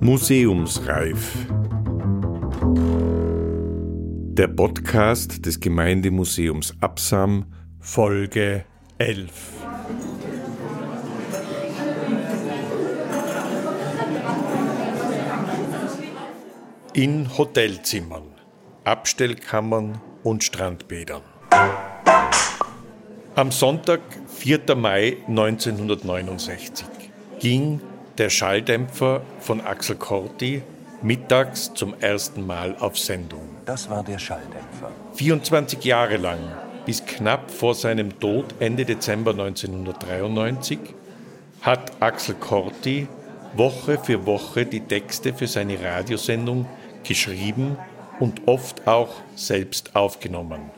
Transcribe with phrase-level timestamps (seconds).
[0.00, 1.36] Museumsreif.
[4.32, 8.64] Der Podcast des Gemeindemuseums Absam, Folge
[8.96, 9.30] 11.
[16.94, 18.34] In Hotelzimmern,
[18.84, 21.37] Abstellkammern und Strandbädern.
[23.38, 24.74] Am Sonntag, 4.
[24.74, 26.84] Mai 1969,
[27.38, 27.80] ging
[28.18, 30.60] der Schalldämpfer von Axel Corti
[31.02, 33.48] mittags zum ersten Mal auf Sendung.
[33.64, 34.90] Das war der Schalldämpfer.
[35.14, 36.40] 24 Jahre lang,
[36.84, 40.80] bis knapp vor seinem Tod Ende Dezember 1993,
[41.60, 43.06] hat Axel Corti
[43.54, 46.66] Woche für Woche die Texte für seine Radiosendung
[47.06, 47.78] geschrieben
[48.18, 50.72] und oft auch selbst aufgenommen.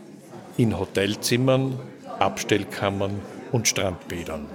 [0.59, 1.79] In Hotelzimmern,
[2.21, 3.21] Abstellkammern
[3.53, 4.47] und Strandbädern.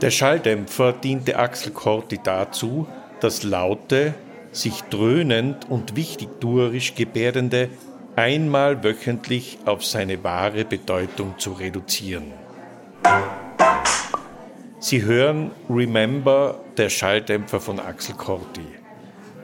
[0.00, 2.86] Der Schalldämpfer diente Axel Corti dazu,
[3.20, 4.14] das laute,
[4.52, 7.70] sich dröhnend und wichtigtuerisch gebärdende
[8.16, 12.32] einmal wöchentlich auf seine wahre Bedeutung zu reduzieren.
[14.78, 18.66] Sie hören Remember, der Schalldämpfer von Axel Corti.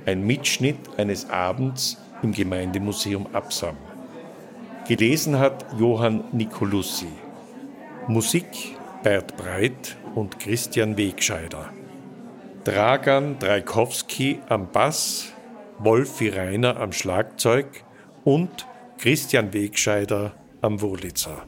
[0.06, 3.76] Ein Mitschnitt eines Abends im Gemeindemuseum Absam.
[4.88, 7.06] Gelesen hat Johann Nicolussi.
[8.08, 11.70] Musik Bert Breit und Christian Wegscheider.
[12.64, 15.32] Dragan Dreikowski am Bass,
[15.78, 17.84] Wolfi Reiner am Schlagzeug
[18.24, 18.66] und
[18.98, 21.44] Christian Wegscheider am Wurlitzer.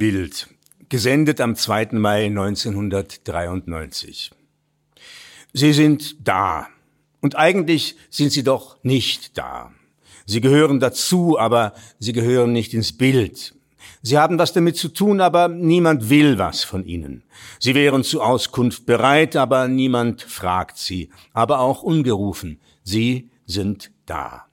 [0.00, 0.48] Bild,
[0.88, 1.90] gesendet am 2.
[1.92, 4.30] Mai 1993.
[5.52, 6.68] Sie sind da.
[7.20, 9.72] Und eigentlich sind sie doch nicht da.
[10.24, 13.54] Sie gehören dazu, aber sie gehören nicht ins Bild.
[14.00, 17.22] Sie haben was damit zu tun, aber niemand will was von ihnen.
[17.58, 22.58] Sie wären zu Auskunft bereit, aber niemand fragt sie, aber auch ungerufen.
[22.84, 24.46] Sie sind da.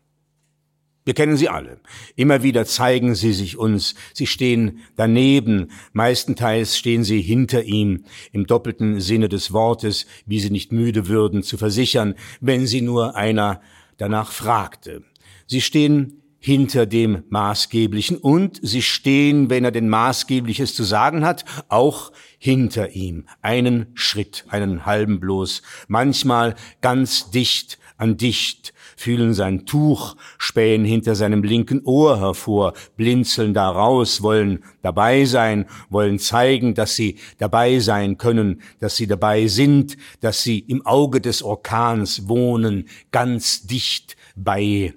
[1.07, 1.79] Wir kennen sie alle.
[2.17, 3.95] Immer wieder zeigen sie sich uns.
[4.13, 5.71] Sie stehen daneben.
[5.93, 8.03] Meistenteils stehen sie hinter ihm,
[8.33, 13.15] im doppelten Sinne des Wortes, wie sie nicht müde würden zu versichern, wenn sie nur
[13.15, 13.61] einer
[13.95, 15.01] danach fragte.
[15.45, 21.45] Sie stehen hinter dem Maßgeblichen und sie stehen, wenn er denn Maßgebliches zu sagen hat,
[21.69, 23.27] auch hinter ihm.
[23.41, 31.15] Einen Schritt, einen halben bloß, manchmal ganz dicht an dicht, fühlen sein Tuch, spähen hinter
[31.15, 38.17] seinem linken Ohr hervor, blinzeln daraus, wollen dabei sein, wollen zeigen, dass sie dabei sein
[38.17, 44.93] können, dass sie dabei sind, dass sie im Auge des Orkans wohnen, ganz dicht bei.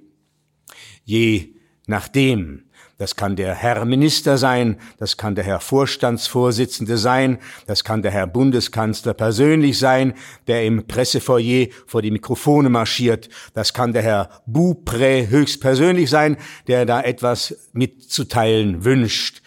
[1.04, 1.54] Je
[1.86, 2.64] nachdem,
[3.00, 8.10] das kann der Herr Minister sein, das kann der Herr Vorstandsvorsitzende sein, das kann der
[8.10, 10.12] Herr Bundeskanzler persönlich sein,
[10.48, 16.84] der im Pressefoyer vor die Mikrofone marschiert, das kann der Herr Boupré höchstpersönlich sein, der
[16.84, 19.40] da etwas mitzuteilen wünscht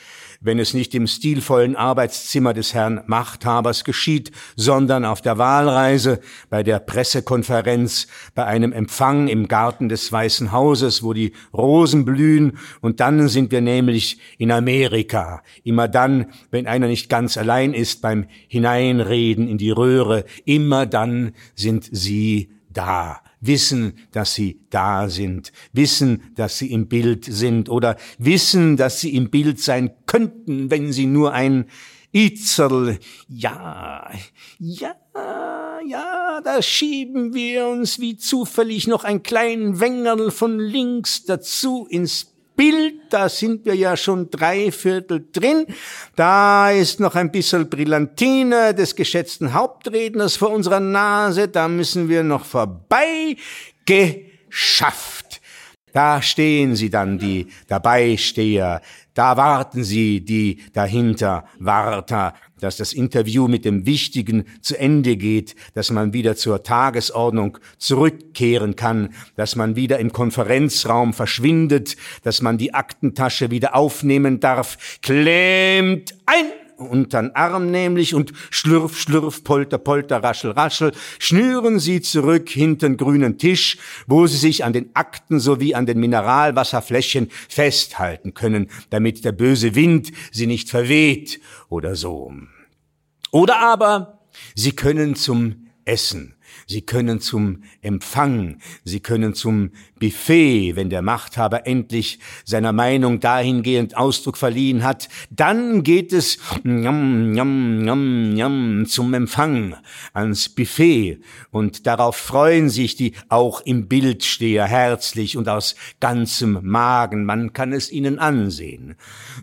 [0.44, 6.62] wenn es nicht im stilvollen Arbeitszimmer des Herrn Machthabers geschieht, sondern auf der Wahlreise, bei
[6.62, 13.00] der Pressekonferenz, bei einem Empfang im Garten des Weißen Hauses, wo die Rosen blühen, und
[13.00, 15.42] dann sind wir nämlich in Amerika.
[15.64, 21.32] Immer dann, wenn einer nicht ganz allein ist beim Hineinreden in die Röhre, immer dann
[21.56, 27.98] sind sie da wissen, dass sie da sind, wissen, dass sie im Bild sind oder
[28.18, 31.66] wissen, dass sie im Bild sein könnten, wenn sie nur ein
[32.12, 34.12] Itzerl, ja,
[34.60, 34.96] ja,
[35.86, 42.33] ja, da schieben wir uns wie zufällig noch ein kleinen Wengerl von links dazu ins
[42.56, 45.66] Bild, da sind wir ja schon drei Viertel drin.
[46.16, 52.24] Da ist noch ein bisschen Brillantine des geschätzten Hauptredners vor unserer Nase, da müssen wir
[52.24, 53.38] noch vorbei.
[53.86, 55.42] Geschafft.
[55.94, 58.82] Da stehen sie dann, die Dabeisteher,
[59.14, 65.56] da warten sie, die dahinter Warter, dass das Interview mit dem Wichtigen zu Ende geht,
[65.74, 72.58] dass man wieder zur Tagesordnung zurückkehren kann, dass man wieder im Konferenzraum verschwindet, dass man
[72.58, 80.24] die Aktentasche wieder aufnehmen darf, klemmt ein untern Arm nämlich und schlürf, schlürf, polter, polter,
[80.24, 83.78] raschel, raschel, schnüren sie zurück hinten grünen Tisch,
[84.08, 89.76] wo sie sich an den Akten sowie an den Mineralwasserfläschchen festhalten können, damit der böse
[89.76, 91.40] Wind sie nicht verweht
[91.70, 92.34] oder so.
[93.32, 94.20] Oder aber
[94.56, 96.36] sie können zum Essen
[96.74, 103.96] Sie können zum Empfang, Sie können zum Buffet, wenn der Machthaber endlich seiner Meinung dahingehend
[103.96, 109.76] Ausdruck verliehen hat, dann geht es njam, njam, njam, njam, zum Empfang,
[110.14, 111.20] ans Buffet,
[111.52, 117.72] und darauf freuen sich die auch im Bildsteher herzlich und aus ganzem Magen, man kann
[117.72, 118.96] es ihnen ansehen.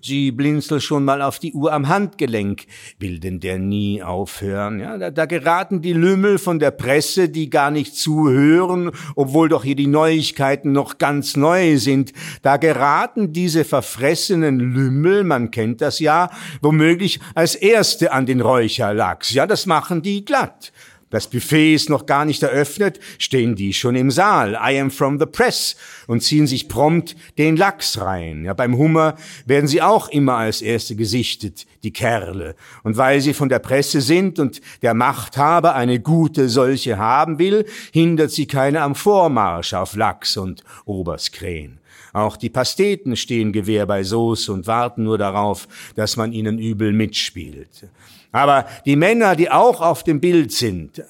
[0.03, 2.67] Sie blinzeln schon mal auf die Uhr am Handgelenk,
[2.99, 7.28] will denn der nie aufhören, ja, da, da geraten die Lümmel von der Presse Presse,
[7.28, 12.12] die gar nicht zuhören, obwohl doch hier die Neuigkeiten noch ganz neu sind.
[12.43, 16.31] Da geraten diese verfressenen Lümmel, man kennt das ja,
[16.62, 19.32] womöglich als Erste an den Räucherlachs.
[19.32, 20.72] Ja, das machen die glatt.
[21.10, 24.52] Das Buffet ist noch gar nicht eröffnet, stehen die schon im Saal.
[24.52, 25.76] I am from the press
[26.06, 28.44] und ziehen sich prompt den Lachs rein.
[28.44, 32.54] Ja, beim Hummer werden sie auch immer als Erste gesichtet, die Kerle.
[32.84, 37.66] Und weil sie von der Presse sind und der Machthaber eine gute solche haben will,
[37.92, 41.80] hindert sie keine am Vormarsch auf Lachs und Oberskrähen.
[42.12, 46.92] Auch die Pasteten stehen Gewehr bei Soße und warten nur darauf, dass man ihnen übel
[46.92, 47.88] mitspielt.
[48.32, 51.03] Aber die Männer, die auch auf dem Bild sind,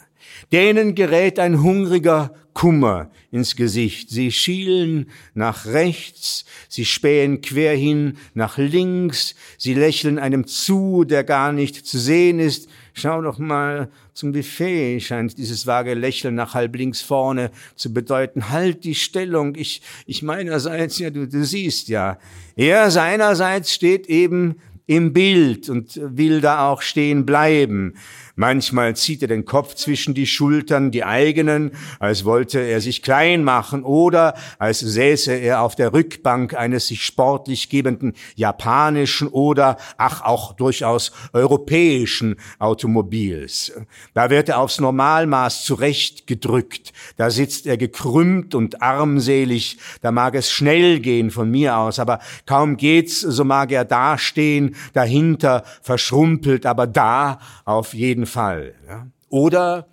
[0.53, 4.11] denen gerät ein hungriger Kummer ins Gesicht.
[4.11, 11.25] Sie schielen nach rechts, sie spähen quer hin nach links, sie lächeln einem zu, der
[11.25, 12.69] gar nicht zu sehen ist.
[12.93, 18.51] Schau doch mal zum Buffet, scheint dieses vage Lächeln nach halb links vorne zu bedeuten.
[18.51, 22.19] Halt die Stellung, ich, ich meinerseits, ja, du, du siehst ja.
[22.57, 24.57] Er seinerseits steht eben
[24.91, 27.95] im Bild und will da auch stehen bleiben.
[28.41, 33.45] Manchmal zieht er den Kopf zwischen die Schultern, die eigenen, als wollte er sich klein
[33.45, 40.23] machen oder als säße er auf der Rückbank eines sich sportlich gebenden japanischen oder, ach,
[40.23, 43.75] auch durchaus europäischen Automobils.
[44.15, 50.51] Da wird er aufs Normalmaß zurechtgedrückt, da sitzt er gekrümmt und armselig, da mag es
[50.51, 56.87] schnell gehen von mir aus, aber kaum geht's, so mag er dastehen, dahinter verschrumpelt, aber
[56.87, 58.75] da auf jeden Fall.
[58.87, 59.07] Ja?
[59.29, 59.89] Oder,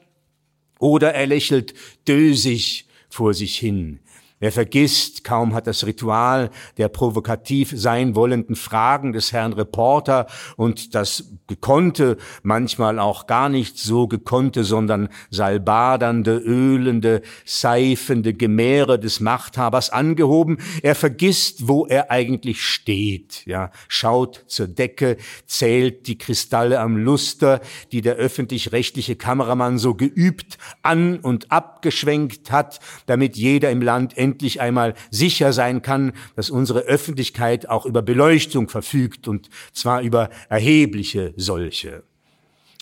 [0.79, 1.73] oder er lächelt
[2.07, 3.99] dösig vor sich hin.
[4.39, 10.93] Er vergisst, kaum hat das Ritual der provokativ sein wollenden Fragen des Herrn Reporter und
[10.93, 19.89] das gekonnte, manchmal auch gar nicht so gekonnte, sondern salbadernde, ölende, seifende Gemäre des Machthabers
[19.89, 20.57] angehoben.
[20.83, 25.17] Er vergisst, wo er eigentlich steht, ja, schaut zur Decke,
[25.47, 27.59] zählt die Kristalle am Luster,
[27.91, 34.61] die der öffentlich-rechtliche Kameramann so geübt an und abgeschwenkt hat, damit jeder im Land endlich
[34.61, 41.33] einmal sicher sein kann, dass unsere Öffentlichkeit auch über Beleuchtung verfügt und zwar über erhebliche
[41.37, 42.03] solche.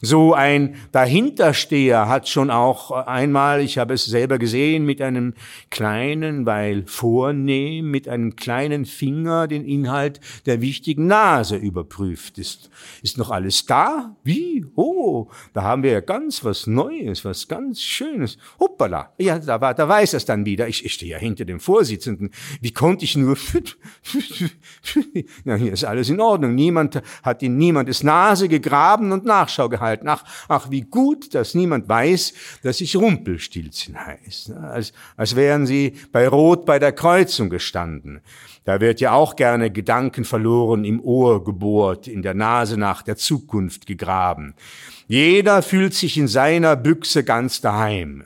[0.01, 5.35] So ein Dahintersteher hat schon auch einmal, ich habe es selber gesehen, mit einem
[5.69, 12.37] kleinen, weil vornehm, mit einem kleinen Finger den Inhalt der wichtigen Nase überprüft.
[12.37, 12.69] Ist,
[13.03, 14.17] ist noch alles da?
[14.25, 14.65] Wie?
[14.75, 18.37] Oh, da haben wir ja ganz was Neues, was ganz Schönes.
[18.59, 19.13] Hoppala.
[19.17, 20.67] Ja, da, war, da weiß es dann wieder.
[20.67, 22.31] Ich, ich stehe ja hinter dem Vorsitzenden.
[22.59, 23.37] Wie konnte ich nur...
[25.45, 26.53] ja, hier ist alles in Ordnung.
[26.53, 30.07] Niemand hat in niemandes Nase gegraben und Nachschau gehalten halten.
[30.09, 34.51] Ach, ach, wie gut, dass niemand weiß, dass ich Rumpelstilzchen heißt.
[34.51, 38.21] Als, als wären sie bei Rot bei der Kreuzung gestanden.
[38.65, 43.15] Da wird ja auch gerne Gedanken verloren im Ohr gebohrt, in der Nase nach der
[43.15, 44.55] Zukunft gegraben.
[45.07, 48.23] Jeder fühlt sich in seiner Büchse ganz daheim.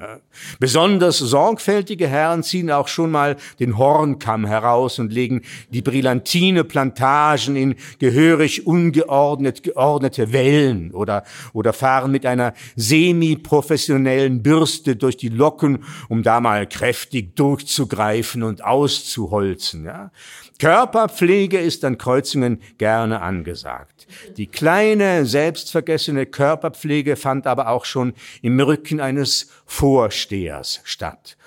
[0.62, 5.42] Besonders sorgfältige Herren ziehen auch schon mal den Hornkamm heraus und legen
[5.72, 14.96] die brillantine Plantagen in gehörig ungeordnet geordnete Wellen oder, oder fahren mit einer semi-professionellen Bürste
[14.96, 19.84] durch die Locken, um da mal kräftig durchzugreifen und auszuholzen.
[19.84, 20.12] Ja?
[20.60, 24.08] Körperpflege ist an Kreuzungen gerne angesagt.
[24.36, 31.38] Die kleine, selbstvergessene Körperpflege fand aber auch schon im Rücken eines Vorstehers statt.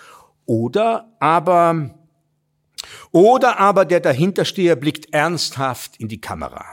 [0.46, 1.94] Oder aber,
[3.10, 6.64] oder aber der Dahintersteher blickt ernsthaft in die Kamera,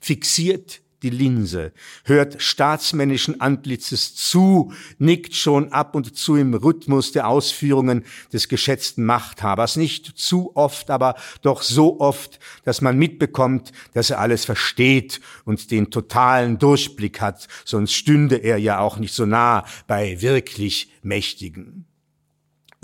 [0.00, 1.72] fixiert die Linse,
[2.04, 9.04] hört staatsmännischen Antlitzes zu, nickt schon ab und zu im Rhythmus der Ausführungen des geschätzten
[9.04, 9.76] Machthabers.
[9.76, 15.70] Nicht zu oft, aber doch so oft, dass man mitbekommt, dass er alles versteht und
[15.70, 21.86] den totalen Durchblick hat, sonst stünde er ja auch nicht so nah bei wirklich Mächtigen.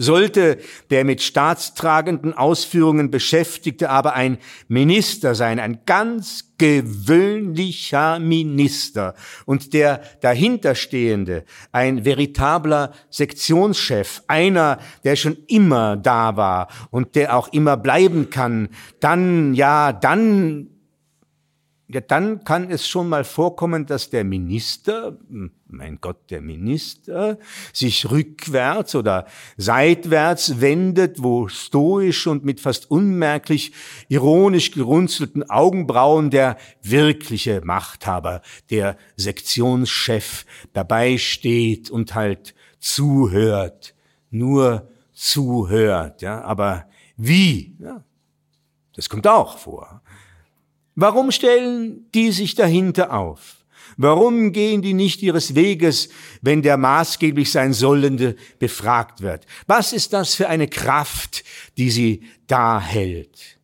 [0.01, 0.59] Sollte
[0.91, 4.39] der mit staatstragenden Ausführungen Beschäftigte aber ein
[4.69, 9.15] Minister sein, ein ganz gewöhnlicher Minister.
[9.45, 17.49] Und der dahinterstehende ein veritabler Sektionschef, einer, der schon immer da war und der auch
[17.53, 18.69] immer bleiben kann,
[19.01, 20.78] dann, ja, dann
[21.91, 25.17] ja, dann kann es schon mal vorkommen, dass der Minister,
[25.67, 27.39] mein Gott, der Minister,
[27.73, 29.27] sich rückwärts oder
[29.57, 33.73] seitwärts wendet, wo stoisch und mit fast unmerklich
[34.09, 43.95] ironisch gerunzelten Augenbrauen der wirkliche Machthaber, der Sektionschef dabei steht und halt zuhört,
[44.31, 46.85] nur zuhört, ja, aber
[47.17, 48.05] wie, ja,
[48.95, 50.03] das kommt auch vor.
[51.01, 53.59] Warum stellen die sich dahinter auf?
[53.97, 56.09] Warum gehen die nicht ihres Weges,
[56.43, 59.47] wenn der maßgeblich sein Sollende befragt wird?
[59.69, 61.45] Was ist das für eine Kraft,
[61.77, 63.61] die sie da hält?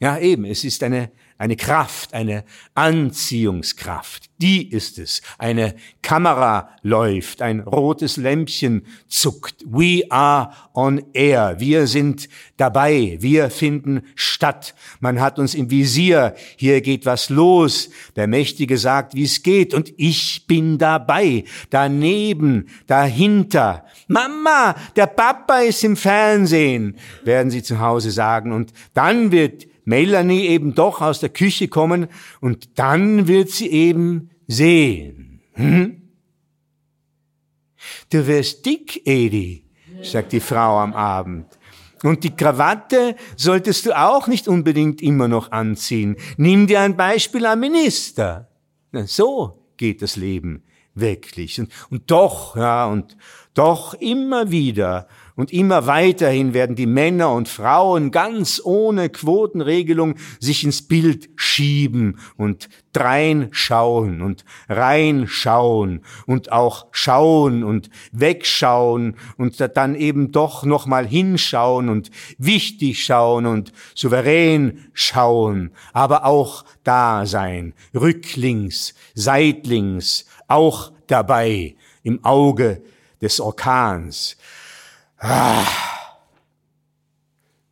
[0.00, 1.12] Ja, eben, es ist eine
[1.42, 2.44] eine Kraft, eine
[2.76, 4.30] Anziehungskraft.
[4.40, 5.22] Die ist es.
[5.38, 9.64] Eine Kamera läuft, ein rotes Lämpchen zuckt.
[9.66, 11.56] We are on air.
[11.58, 13.16] Wir sind dabei.
[13.18, 14.76] Wir finden statt.
[15.00, 16.36] Man hat uns im Visier.
[16.56, 17.90] Hier geht was los.
[18.14, 19.74] Der Mächtige sagt, wie es geht.
[19.74, 21.42] Und ich bin dabei.
[21.70, 23.84] Daneben, dahinter.
[24.06, 28.52] Mama, der Papa ist im Fernsehen, werden sie zu Hause sagen.
[28.52, 32.08] Und dann wird Melanie eben doch aus der Küche kommen
[32.40, 35.42] und dann wird sie eben sehen.
[35.54, 36.02] Hm?
[38.10, 39.64] Du wirst dick, Edi,
[40.02, 41.46] sagt die Frau am Abend.
[42.02, 46.16] Und die Krawatte solltest du auch nicht unbedingt immer noch anziehen.
[46.36, 48.48] Nimm dir ein Beispiel am Minister.
[48.92, 51.60] So geht das Leben wirklich.
[51.60, 53.16] Und, und doch, ja, und
[53.54, 60.64] doch immer wieder und immer weiterhin werden die Männer und Frauen ganz ohne Quotenregelung sich
[60.64, 70.32] ins Bild schieben und dreinschauen und reinschauen und auch schauen und wegschauen und dann eben
[70.32, 80.26] doch nochmal hinschauen und wichtig schauen und souverän schauen, aber auch da sein, rücklings, seitlings,
[80.48, 82.82] auch dabei, im Auge
[83.20, 84.36] des Orkans,
[85.24, 85.64] Ah,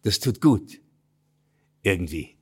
[0.02, 0.80] das tut gut.
[1.82, 2.36] Irgendwie.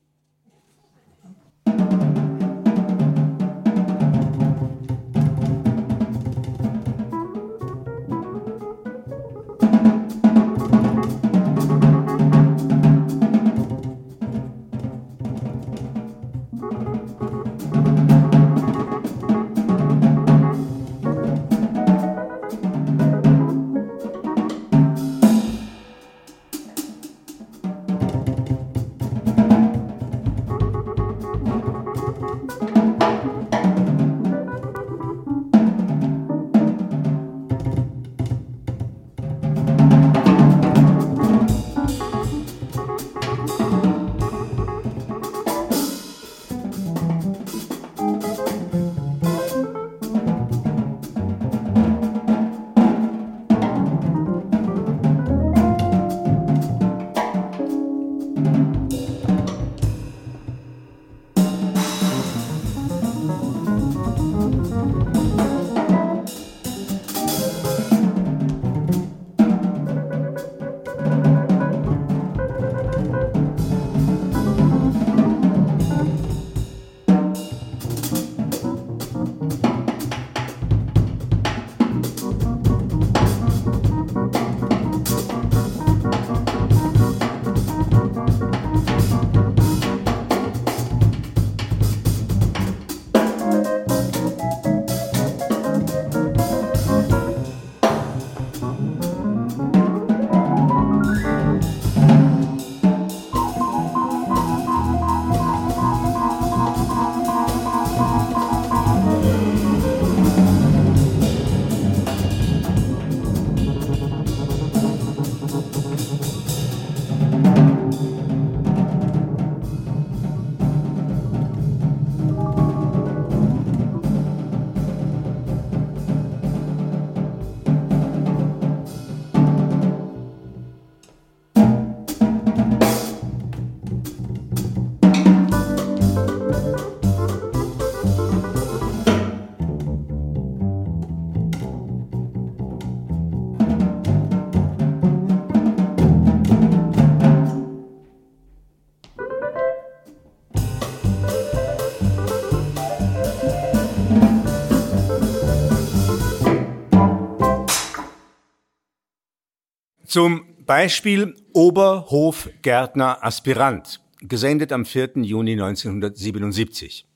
[160.19, 165.11] Zum Beispiel Oberhofgärtner Aspirant, gesendet am 4.
[165.19, 167.07] Juni 1977.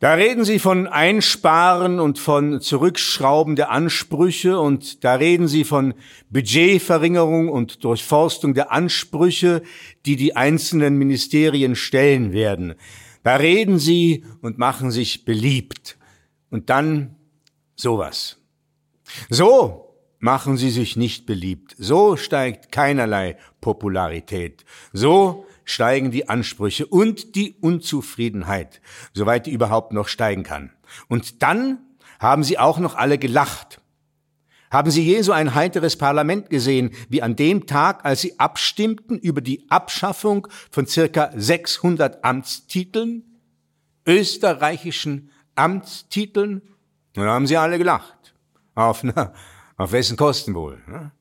[0.00, 5.94] Da reden Sie von Einsparen und von Zurückschrauben der Ansprüche und da reden Sie von
[6.28, 9.62] Budgetverringerung und Durchforstung der Ansprüche,
[10.06, 12.74] die die einzelnen Ministerien stellen werden.
[13.22, 15.98] Da reden Sie und machen sich beliebt.
[16.50, 17.14] Und dann
[17.76, 18.38] sowas.
[19.30, 19.87] So
[20.18, 21.74] machen Sie sich nicht beliebt.
[21.78, 24.64] So steigt keinerlei Popularität.
[24.92, 28.80] So steigen die Ansprüche und die Unzufriedenheit,
[29.12, 30.72] soweit die überhaupt noch steigen kann.
[31.08, 31.78] Und dann
[32.18, 33.80] haben sie auch noch alle gelacht.
[34.70, 39.18] Haben Sie je so ein heiteres Parlament gesehen, wie an dem Tag, als Sie abstimmten
[39.18, 43.22] über die Abschaffung von circa 600 Amtstiteln,
[44.06, 46.60] österreichischen Amtstiteln?
[47.14, 48.34] Dann haben Sie alle gelacht.
[48.74, 49.32] Auf, na,
[49.78, 50.82] auf wessen Kosten wohl?
[50.86, 51.12] Ne?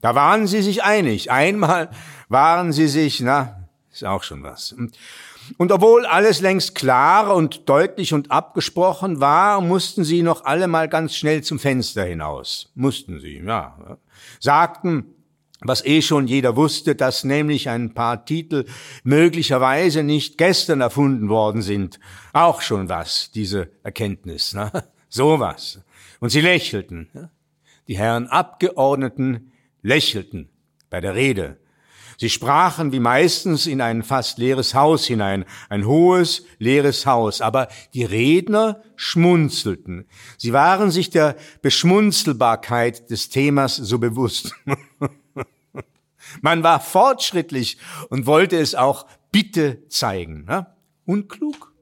[0.00, 1.30] Da waren Sie sich einig.
[1.30, 1.90] Einmal
[2.28, 4.74] waren Sie sich, na, ist auch schon was.
[5.58, 10.88] Und obwohl alles längst klar und deutlich und abgesprochen war, mussten sie noch alle mal
[10.88, 12.70] ganz schnell zum Fenster hinaus.
[12.74, 13.98] Mussten sie, ja.
[14.40, 15.14] Sagten,
[15.60, 18.64] was eh schon jeder wusste, dass nämlich ein paar Titel
[19.04, 22.00] möglicherweise nicht gestern erfunden worden sind.
[22.32, 24.70] Auch schon was, diese Erkenntnis, ne?
[25.14, 25.78] So was.
[26.20, 27.10] Und sie lächelten.
[27.88, 30.48] Die Herren Abgeordneten lächelten
[30.90, 31.58] bei der Rede
[32.22, 37.66] Sie sprachen wie meistens in ein fast leeres Haus hinein, ein hohes, leeres Haus, aber
[37.94, 40.06] die Redner schmunzelten.
[40.36, 44.54] Sie waren sich der Beschmunzelbarkeit des Themas so bewusst.
[46.42, 50.44] Man war fortschrittlich und wollte es auch bitte zeigen.
[50.44, 50.66] Ne?
[51.04, 51.72] Unklug?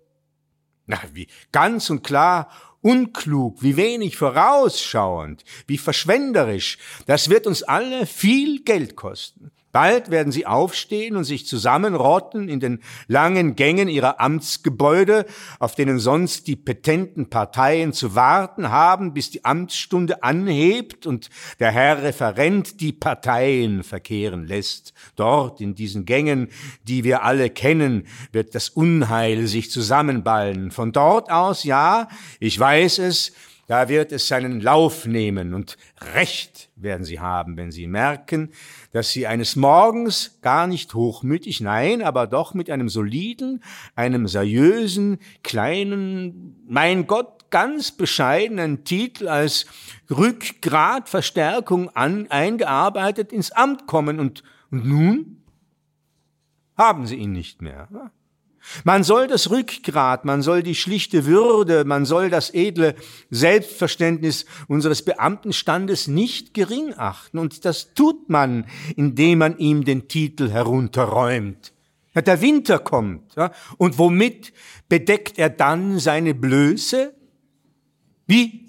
[0.87, 2.49] Na, wie ganz und klar
[2.83, 6.79] unklug, wie wenig vorausschauend, wie verschwenderisch.
[7.07, 9.51] Das wird uns alle viel Geld kosten.
[9.73, 15.27] Bald werden sie aufstehen und sich zusammenrotten in den langen Gängen ihrer Amtsgebäude,
[15.59, 21.31] auf denen sonst die petenten Parteien zu warten haben, bis die Amtsstunde anhebt und
[21.61, 24.93] der Herr Referent die Parteien verkehren lässt.
[25.15, 26.49] Dort in diesen Gängen,
[26.83, 30.71] die wir alle kennen, wird das Unheil sich zusammenballen.
[30.71, 32.09] Von dort aus, ja,
[32.41, 33.33] ich weiß es,
[33.71, 35.77] da wird es seinen Lauf nehmen und
[36.13, 38.51] Recht werden sie haben, wenn sie merken,
[38.91, 43.63] dass sie eines Morgens gar nicht hochmütig, nein, aber doch mit einem soliden,
[43.95, 49.67] einem seriösen, kleinen, mein Gott, ganz bescheidenen Titel als
[50.11, 55.45] Rückgratverstärkung an, eingearbeitet ins Amt kommen und, und nun
[56.77, 58.11] haben sie ihn nicht mehr.
[58.85, 62.95] Man soll das Rückgrat, man soll die schlichte Würde, man soll das edle
[63.31, 67.39] Selbstverständnis unseres Beamtenstandes nicht gering achten.
[67.39, 71.73] Und das tut man, indem man ihm den Titel herunterräumt.
[72.15, 73.35] Ja, der Winter kommt.
[73.37, 74.53] Ja, und womit
[74.89, 77.15] bedeckt er dann seine Blöße?
[78.27, 78.69] Wie?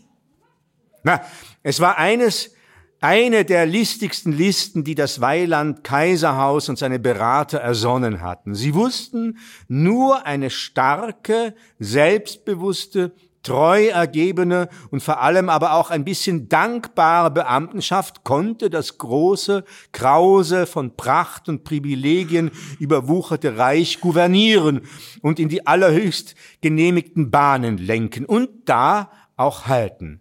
[1.03, 1.21] Na,
[1.63, 2.53] es war eines
[3.01, 8.53] eine der listigsten Listen, die das Weiland Kaiserhaus und seine Berater ersonnen hatten.
[8.53, 16.47] Sie wussten, nur eine starke, selbstbewusste, treu ergebene und vor allem aber auch ein bisschen
[16.47, 24.81] dankbare Beamtenschaft konnte das große, krause, von Pracht und Privilegien überwucherte Reich gouvernieren
[25.23, 30.20] und in die allerhöchst genehmigten Bahnen lenken und da auch halten.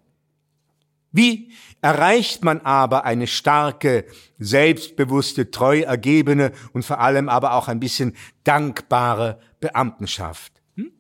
[1.13, 4.05] Wie erreicht man aber eine starke,
[4.39, 10.63] selbstbewusste, treu ergebene und vor allem aber auch ein bisschen dankbare Beamtenschaft?
[10.77, 10.93] Hm?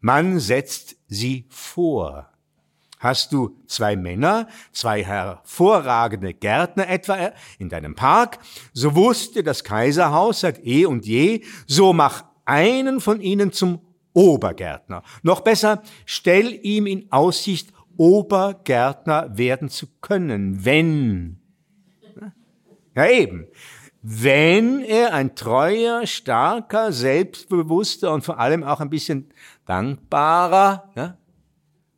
[0.00, 2.30] Man setzt sie vor.
[2.98, 8.38] Hast du zwei Männer, zwei hervorragende Gärtner etwa in deinem Park,
[8.72, 13.80] so wusste das Kaiserhaus seit eh und je, so mach einen von ihnen zum
[14.14, 15.02] Obergärtner.
[15.22, 21.40] Noch besser, stell ihm in Aussicht Obergärtner werden zu können, wenn,
[22.94, 23.46] ja eben,
[24.02, 29.32] wenn er ein treuer, starker, selbstbewusster und vor allem auch ein bisschen
[29.66, 31.18] dankbarer ja,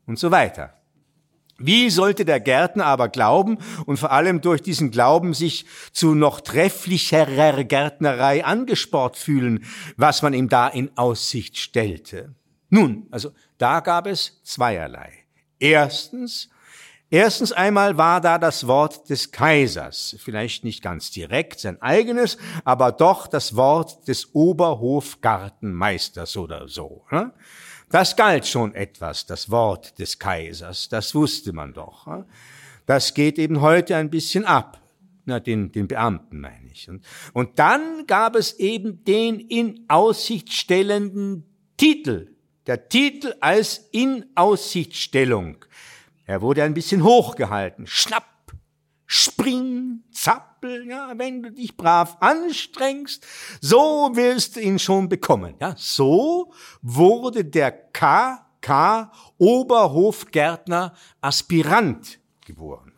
[0.06, 0.74] und so weiter.
[1.58, 6.40] Wie sollte der Gärtner aber glauben und vor allem durch diesen Glauben sich zu noch
[6.40, 9.64] trefflicherer Gärtnerei angesport fühlen,
[9.96, 12.34] was man ihm da in Aussicht stellte?
[12.70, 15.17] Nun, also da gab es zweierlei.
[15.59, 16.49] Erstens,
[17.11, 22.92] erstens einmal war da das Wort des Kaisers, vielleicht nicht ganz direkt sein eigenes, aber
[22.92, 27.05] doch das Wort des Oberhofgartenmeisters oder so.
[27.11, 27.33] Ne?
[27.90, 32.07] Das galt schon etwas, das Wort des Kaisers, das wusste man doch.
[32.07, 32.27] Ne?
[32.87, 34.83] Das geht eben heute ein bisschen ab.
[35.25, 36.88] Na, den, den Beamten meine ich.
[37.35, 41.44] Und dann gab es eben den in Aussicht stellenden
[41.77, 42.38] Titel.
[42.68, 45.64] Der Titel als Inaussichtstellung.
[46.26, 47.87] Er wurde ein bisschen hochgehalten.
[47.87, 48.52] Schnapp,
[49.07, 53.26] spring, zappel, ja, wenn du dich brav anstrengst,
[53.62, 55.54] so wirst du ihn schon bekommen.
[55.59, 56.52] Ja, so
[56.83, 62.92] wurde der KK Oberhofgärtner Aspirant geboren.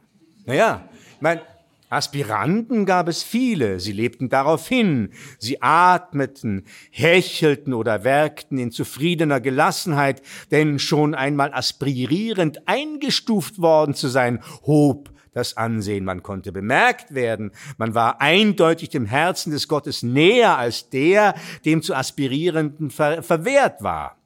[0.46, 1.42] Naja, ich meine,
[1.90, 9.40] Aspiranten gab es viele, sie lebten darauf hin, sie atmeten, hechelten oder werkten in zufriedener
[9.40, 10.22] Gelassenheit,
[10.52, 17.50] denn schon einmal aspirierend eingestuft worden zu sein, hob das Ansehen, man konnte bemerkt werden,
[17.76, 23.82] man war eindeutig dem Herzen des Gottes näher als der, dem zu Aspirierenden ver verwehrt
[23.82, 24.16] war.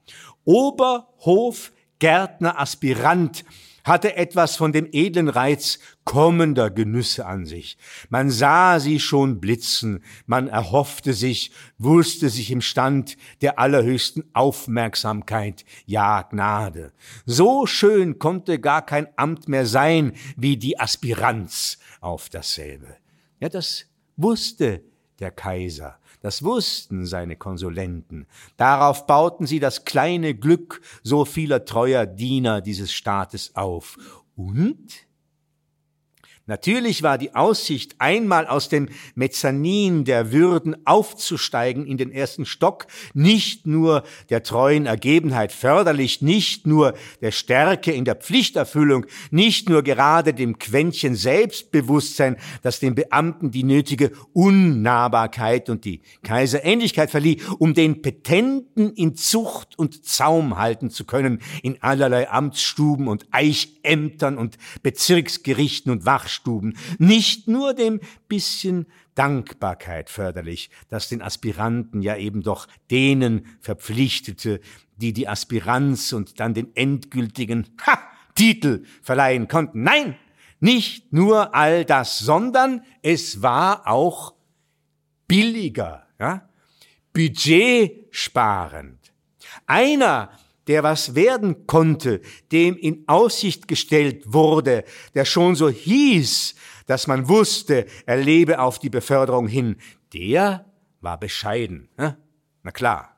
[0.45, 3.45] Oberhof, Gärtner, Aspirant,
[3.85, 7.77] hatte etwas von dem edlen Reiz kommender Genüsse an sich.
[8.09, 15.65] Man sah sie schon blitzen, man erhoffte sich, wusste sich im Stand der allerhöchsten Aufmerksamkeit,
[15.87, 16.93] ja Gnade.
[17.27, 22.97] So schön konnte gar kein Amt mehr sein wie die Aspiranz auf dasselbe.
[23.39, 24.83] Ja, das wusste
[25.21, 25.99] der Kaiser.
[26.25, 28.27] Das wussten seine Konsulenten.
[28.57, 33.99] Darauf bauten sie das kleine Glück so vieler treuer Diener dieses Staates auf.
[34.35, 34.89] Und
[36.47, 42.87] Natürlich war die Aussicht, einmal aus dem Mezzanin der Würden aufzusteigen in den ersten Stock,
[43.15, 49.83] nicht nur der treuen Ergebenheit förderlich, nicht nur der Stärke in der Pflichterfüllung, nicht nur
[49.83, 57.73] gerade dem Quäntchen Selbstbewusstsein, das dem Beamten die nötige Unnahbarkeit und die Kaiserähnlichkeit verlieh, um
[57.73, 64.59] den Petenten in Zucht und Zaum halten zu können, in allerlei Amtsstuben und Eichämtern und
[64.83, 72.43] Bezirksgerichten und Wachstuben Nachstuben, nicht nur dem bisschen Dankbarkeit förderlich, das den Aspiranten ja eben
[72.43, 74.61] doch denen verpflichtete,
[74.97, 77.99] die die Aspiranz und dann den endgültigen ha,
[78.35, 79.85] Titel verleihen konnten.
[79.85, 80.17] Nein,
[80.61, 84.35] nicht nur all das, sondern es war auch
[85.29, 86.49] billiger, ja?
[87.13, 88.99] budgetsparend.
[89.67, 90.31] Einer
[90.67, 92.21] der was werden konnte,
[92.53, 96.55] dem in Aussicht gestellt wurde, der schon so hieß,
[96.87, 99.77] dass man wusste, er lebe auf die Beförderung hin,
[100.13, 100.67] der
[101.01, 101.89] war bescheiden.
[101.97, 102.17] Ne?
[102.63, 103.11] Na klar.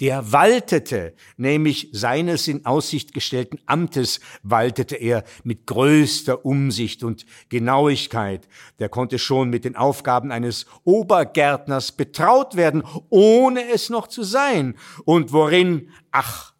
[0.00, 8.46] Der waltete, nämlich seines in Aussicht gestellten Amtes waltete er mit größter Umsicht und Genauigkeit.
[8.78, 14.76] Der konnte schon mit den Aufgaben eines Obergärtners betraut werden, ohne es noch zu sein.
[15.06, 16.52] Und worin, ach,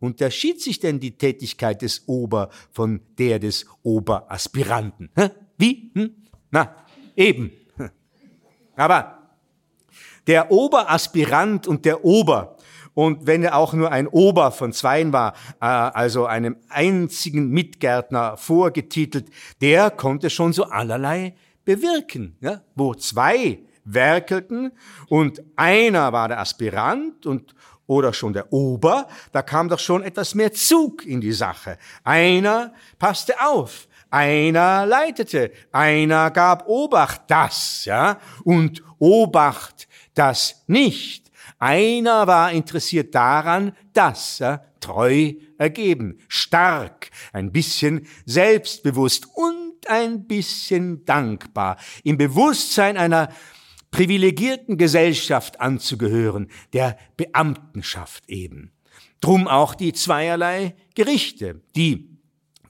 [0.00, 5.10] unterschied sich denn die Tätigkeit des Ober von der des Oberaspiranten?
[5.58, 5.90] Wie?
[5.94, 6.14] Hm?
[6.50, 6.74] Na,
[7.16, 7.52] eben.
[8.76, 9.18] Aber
[10.26, 12.56] der Oberaspirant und der Ober,
[12.94, 18.36] und wenn er auch nur ein Ober von zweien war, äh, also einem einzigen Mitgärtner
[18.36, 19.30] vorgetitelt,
[19.60, 21.34] der konnte schon so allerlei
[21.64, 22.62] bewirken, ja?
[22.74, 24.72] wo zwei werkelten
[25.08, 27.54] und einer war der Aspirant und
[27.88, 31.78] oder schon der Ober, da kam doch schon etwas mehr Zug in die Sache.
[32.04, 41.32] Einer passte auf, einer leitete, einer gab Obacht, das, ja, und Obacht, das nicht.
[41.58, 51.04] Einer war interessiert daran, das, ja, treu ergeben, stark, ein bisschen selbstbewusst und ein bisschen
[51.04, 53.30] dankbar, im Bewusstsein einer
[53.90, 58.72] privilegierten Gesellschaft anzugehören, der Beamtenschaft eben.
[59.20, 62.18] Drum auch die zweierlei Gerichte, die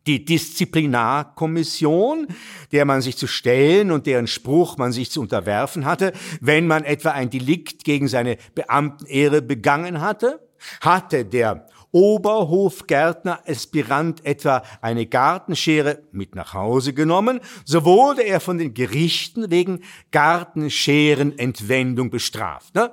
[0.08, 2.26] die Disziplinarkommission,
[2.72, 6.84] der man sich zu stellen und deren Spruch man sich zu unterwerfen hatte, wenn man
[6.84, 10.40] etwa ein Delikt gegen seine Beamtenehre begangen hatte,
[10.80, 18.58] hatte der Oberhofgärtner Aspirant etwa eine Gartenschere mit nach Hause genommen, so wurde er von
[18.58, 22.74] den Gerichten wegen Gartenscherenentwendung bestraft.
[22.74, 22.92] Ne?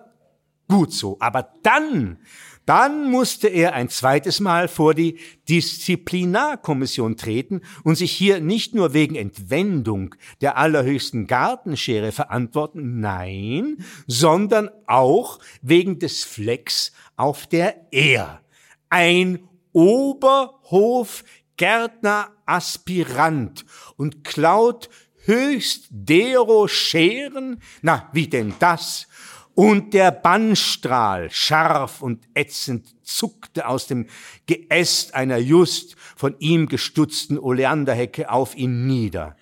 [0.68, 2.18] Gut so, aber dann,
[2.66, 8.94] dann musste er ein zweites Mal vor die Disziplinarkommission treten und sich hier nicht nur
[8.94, 13.78] wegen Entwendung der allerhöchsten Gartenschere verantworten, nein,
[14.08, 18.42] sondern auch wegen des Flecks auf der er
[18.90, 23.66] ein Oberhofgärtner Aspirant
[23.98, 24.90] und klaut
[25.26, 27.62] höchst dero Scheren?
[27.82, 29.08] Na, wie denn das?
[29.56, 34.08] Und der Bannstrahl, scharf und ätzend, zuckte aus dem
[34.48, 39.38] Geäst einer just von ihm gestutzten Oleanderhecke auf ihn nieder.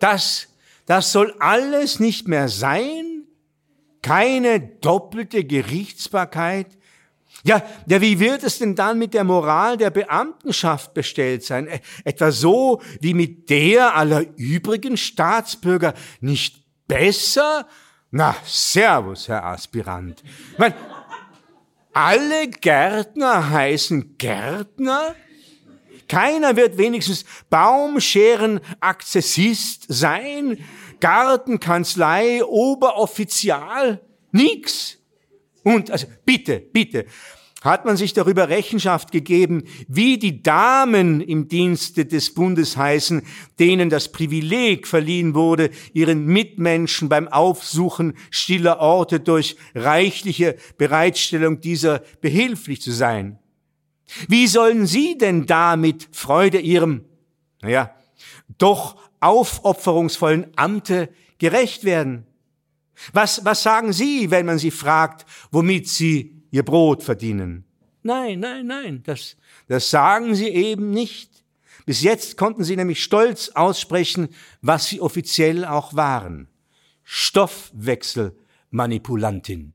[0.00, 0.48] Das,
[0.86, 3.24] das soll alles nicht mehr sein?
[4.00, 6.78] Keine doppelte Gerichtsbarkeit?
[7.44, 11.68] Ja, ja, wie wird es denn dann mit der Moral der Beamtenschaft bestellt sein?
[12.04, 17.66] Etwa so wie mit der aller übrigen Staatsbürger nicht besser?
[18.12, 20.22] Na, servus, Herr Aspirant.
[20.56, 20.72] Mein,
[21.92, 25.16] alle Gärtner heißen Gärtner?
[26.08, 30.64] Keiner wird wenigstens Baumscheren-Akzessist sein,
[31.00, 35.01] Gartenkanzlei, Oberoffizial, nix.
[35.62, 37.06] Und, also bitte, bitte,
[37.62, 43.22] hat man sich darüber Rechenschaft gegeben, wie die Damen im Dienste des Bundes heißen,
[43.58, 52.00] denen das Privileg verliehen wurde, ihren Mitmenschen beim Aufsuchen stiller Orte durch reichliche Bereitstellung dieser
[52.20, 53.38] behilflich zu sein.
[54.28, 57.04] Wie sollen Sie denn da mit Freude Ihrem,
[57.62, 57.94] naja,
[58.58, 62.26] doch aufopferungsvollen Amte gerecht werden?
[63.12, 67.64] Was, was sagen Sie, wenn man Sie fragt, womit Sie Ihr Brot verdienen?
[68.02, 69.36] Nein, nein, nein, das,
[69.68, 71.44] das sagen Sie eben nicht.
[71.86, 74.28] Bis jetzt konnten Sie nämlich stolz aussprechen,
[74.60, 76.48] was Sie offiziell auch waren.
[77.02, 79.74] Stoffwechselmanipulantin.